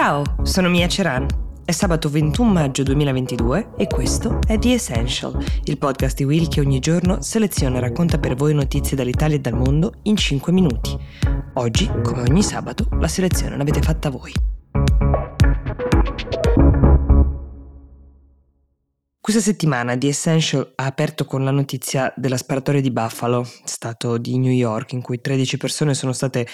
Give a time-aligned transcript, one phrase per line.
[0.00, 1.26] Ciao, sono Mia Ceran.
[1.64, 6.60] È sabato 21 maggio 2022 e questo è The Essential, il podcast di Will che
[6.60, 10.96] ogni giorno seleziona e racconta per voi notizie dall'Italia e dal mondo in 5 minuti.
[11.54, 14.32] Oggi, come ogni sabato, la selezione l'avete fatta voi.
[19.28, 24.38] Questa settimana The Essential ha aperto con la notizia della sparatoria di Buffalo, stato di
[24.38, 26.46] New York, in cui 13 persone sono state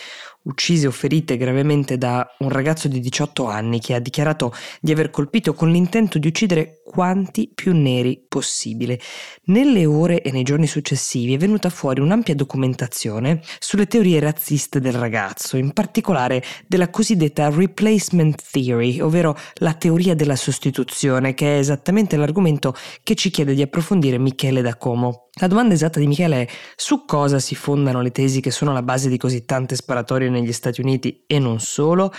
[0.45, 5.11] uccise o ferite gravemente da un ragazzo di 18 anni che ha dichiarato di aver
[5.11, 9.01] colpito con l'intento di uccidere quanti più neri possibile.
[9.45, 14.95] Nelle ore e nei giorni successivi è venuta fuori un'ampia documentazione sulle teorie razziste del
[14.95, 22.17] ragazzo, in particolare della cosiddetta replacement theory, ovvero la teoria della sostituzione, che è esattamente
[22.17, 25.29] l'argomento che ci chiede di approfondire Michele da Como.
[25.41, 28.83] La domanda esatta di Michele è su cosa si fondano le tesi che sono alla
[28.83, 32.13] base di così tante sparatorie negli Stati Uniti e non solo?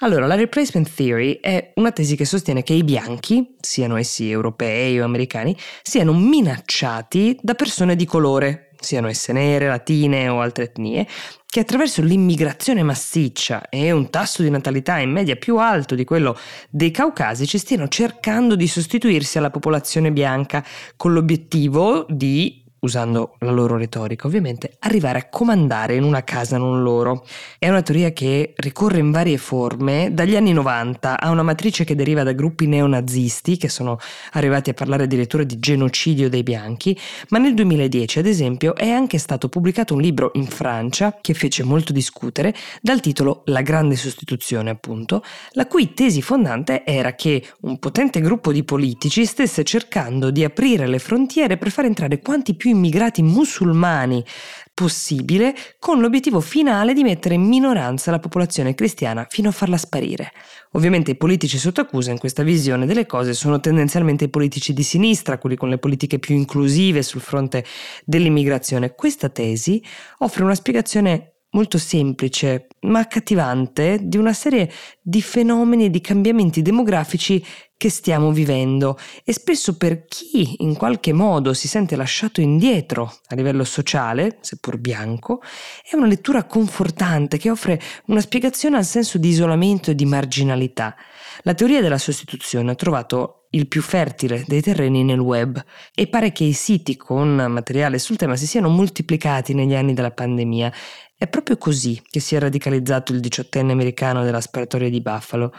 [0.00, 5.00] Allora, la replacement theory è una tesi che sostiene che i bianchi, siano essi europei
[5.00, 11.06] o americani, siano minacciati da persone di colore, siano esse nere, latine o altre etnie,
[11.46, 16.38] che attraverso l'immigrazione massiccia e un tasso di natalità in media più alto di quello
[16.70, 20.64] dei caucasici stiano cercando di sostituirsi alla popolazione bianca
[20.96, 26.82] con l'obiettivo di usando la loro retorica ovviamente, arrivare a comandare in una casa non
[26.82, 27.24] loro.
[27.58, 31.94] È una teoria che ricorre in varie forme, dagli anni 90 ha una matrice che
[31.94, 33.98] deriva da gruppi neonazisti che sono
[34.32, 39.18] arrivati a parlare addirittura di genocidio dei bianchi, ma nel 2010 ad esempio è anche
[39.18, 44.70] stato pubblicato un libro in Francia che fece molto discutere dal titolo La grande sostituzione
[44.70, 50.44] appunto, la cui tesi fondante era che un potente gruppo di politici stesse cercando di
[50.44, 54.24] aprire le frontiere per far entrare quanti più immigrati musulmani
[54.72, 60.32] possibile, con l'obiettivo finale di mettere in minoranza la popolazione cristiana fino a farla sparire.
[60.72, 64.82] Ovviamente i politici sotto accusa in questa visione delle cose sono tendenzialmente i politici di
[64.82, 67.64] sinistra, quelli con le politiche più inclusive sul fronte
[68.04, 68.94] dell'immigrazione.
[68.94, 69.82] Questa tesi
[70.18, 76.62] offre una spiegazione molto semplice ma accattivante di una serie di fenomeni e di cambiamenti
[76.62, 77.44] demografici
[77.76, 83.34] che stiamo vivendo e spesso per chi in qualche modo si sente lasciato indietro a
[83.34, 85.40] livello sociale, seppur bianco,
[85.82, 90.94] è una lettura confortante che offre una spiegazione al senso di isolamento e di marginalità.
[91.42, 96.32] La teoria della sostituzione ha trovato il più fertile dei terreni nel web e pare
[96.32, 100.70] che i siti con materiale sul tema si siano moltiplicati negli anni della pandemia
[101.20, 105.52] è proprio così che si è radicalizzato il diciottenne americano della sparatoria di Buffalo.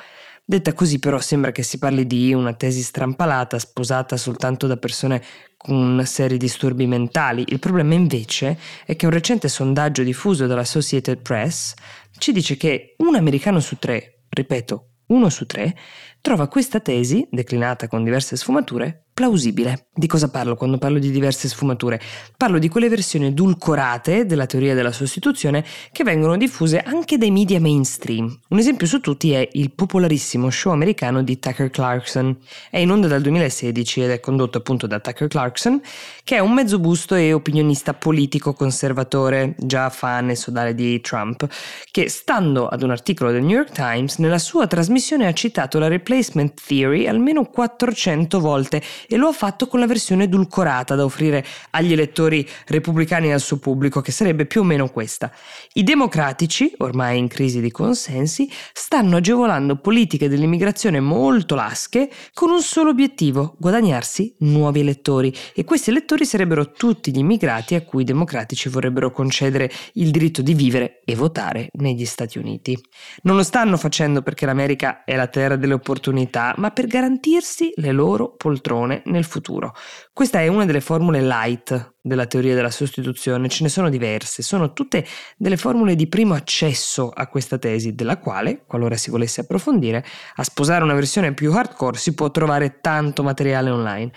[0.44, 5.22] Detta così però sembra che si parli di una tesi strampalata sposata soltanto da persone
[5.58, 7.44] con seri disturbi mentali.
[7.50, 8.58] Il problema invece
[8.88, 11.76] è che un recente sondaggio diffuso dall'Associated Press
[12.18, 15.78] ci dice che un americano su tre, ripeto, uno su tre,
[16.22, 19.88] trova questa tesi, declinata con diverse sfumature, plausibile.
[19.94, 22.02] Di cosa parlo quando parlo di diverse sfumature?
[22.38, 27.60] Parlo di quelle versioni edulcorate della teoria della sostituzione che vengono diffuse anche dai media
[27.60, 28.40] mainstream.
[28.50, 32.38] Un esempio su tutti è il popolarissimo show americano di Tucker Clarkson.
[32.70, 35.82] È in onda dal 2016 ed è condotto appunto da Tucker Clarkson,
[36.24, 41.48] che è un mezzo busto e opinionista politico conservatore, già fan e sodale di Trump,
[41.92, 45.88] che stando ad un articolo del New York Times, nella sua trasmissione ha citato la
[45.88, 51.46] replacement theory almeno 400 volte e lo ha fatto con la versione edulcorata da offrire
[51.72, 55.32] agli elettori repubblicani e al suo pubblico, che sarebbe più o meno questa.
[55.74, 62.62] I democratici, ormai in crisi di consensi, stanno agevolando politiche dell'immigrazione molto lasche con un
[62.62, 68.06] solo obiettivo, guadagnarsi nuovi elettori e questi elettori sarebbero tutti gli immigrati a cui i
[68.06, 72.78] democratici vorrebbero concedere il diritto di vivere e votare negli Stati Uniti.
[73.24, 77.92] Non lo stanno facendo perché l'America è la terra delle opportunità, ma per garantirsi le
[77.92, 79.74] loro poltrone persone nel futuro.
[80.12, 84.74] Questa è una delle formule light della teoria della sostituzione, ce ne sono diverse, sono
[84.74, 85.06] tutte
[85.38, 90.04] delle formule di primo accesso a questa tesi, della quale, qualora si volesse approfondire,
[90.36, 94.12] a sposare una versione più hardcore si può trovare tanto materiale online.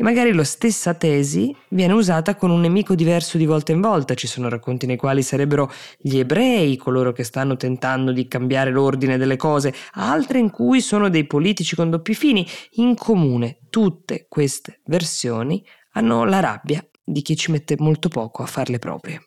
[0.00, 4.14] E magari la stessa tesi viene usata con un nemico diverso di volta in volta.
[4.14, 5.68] Ci sono racconti nei quali sarebbero
[5.98, 11.08] gli ebrei coloro che stanno tentando di cambiare l'ordine delle cose, altre in cui sono
[11.08, 12.46] dei politici con doppi fini.
[12.74, 18.46] In comune tutte queste versioni hanno la rabbia di chi ci mette molto poco a
[18.46, 19.20] farle proprie.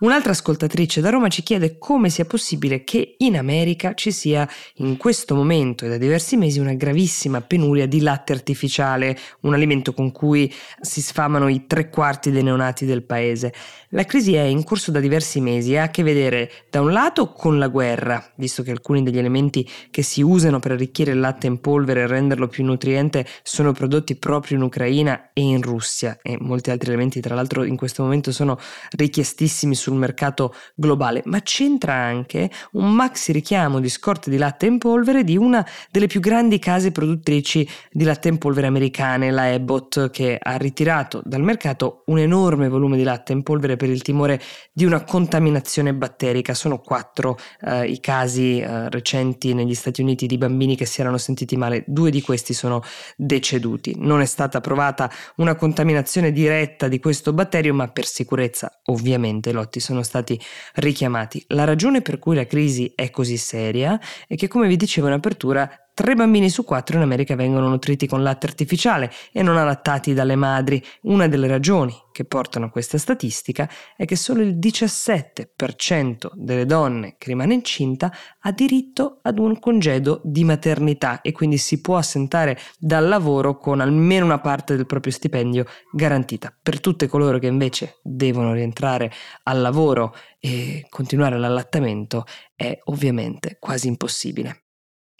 [0.00, 4.96] Un'altra ascoltatrice da Roma ci chiede come sia possibile che in America ci sia in
[4.96, 10.12] questo momento e da diversi mesi una gravissima penuria di latte artificiale, un alimento con
[10.12, 13.52] cui si sfamano i tre quarti dei neonati del paese.
[13.92, 16.92] La crisi è in corso da diversi mesi e ha a che vedere da un
[16.92, 21.18] lato con la guerra, visto che alcuni degli elementi che si usano per arricchire il
[21.18, 26.18] latte in polvere e renderlo più nutriente sono prodotti proprio in Ucraina e in Russia
[26.22, 28.58] e molti altri elementi tra l'altro in questo momento sono
[28.90, 34.66] richiestissimi su sul mercato globale, ma c'entra anche un maxi richiamo di scorte di latte
[34.66, 39.44] in polvere di una delle più grandi case produttrici di latte in polvere americane, la
[39.44, 44.02] Abbott, che ha ritirato dal mercato un enorme volume di latte in polvere per il
[44.02, 44.40] timore
[44.72, 46.52] di una contaminazione batterica.
[46.52, 51.16] Sono quattro eh, i casi eh, recenti negli Stati Uniti di bambini che si erano
[51.16, 52.82] sentiti male, due di questi sono
[53.16, 53.94] deceduti.
[53.98, 59.77] Non è stata provata una contaminazione diretta di questo batterio, ma per sicurezza ovviamente Lotti
[59.78, 60.38] tutti sono stati
[60.74, 61.42] richiamati.
[61.48, 65.14] La ragione per cui la crisi è così seria è che, come vi dicevo in
[65.14, 70.14] apertura, Tre bambini su quattro in America vengono nutriti con latte artificiale e non allattati
[70.14, 70.80] dalle madri.
[71.02, 77.16] Una delle ragioni che portano a questa statistica è che solo il 17% delle donne
[77.18, 78.12] che rimane incinta
[78.42, 83.80] ha diritto ad un congedo di maternità e quindi si può assentare dal lavoro con
[83.80, 86.56] almeno una parte del proprio stipendio garantita.
[86.62, 89.10] Per tutte coloro che invece devono rientrare
[89.42, 92.24] al lavoro e continuare l'allattamento
[92.54, 94.62] è ovviamente quasi impossibile.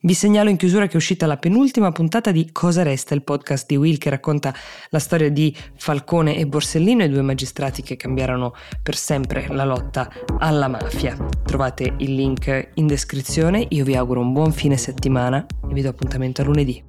[0.00, 3.67] Vi segnalo in chiusura che è uscita la penultima puntata di Cosa resta, il podcast
[3.67, 4.55] di Will che racconta
[4.91, 10.09] la storia di Falcone e Borsellino, i due magistrati che cambiarono per sempre la lotta
[10.39, 11.17] alla mafia.
[11.45, 15.89] Trovate il link in descrizione, io vi auguro un buon fine settimana e vi do
[15.89, 16.88] appuntamento a lunedì.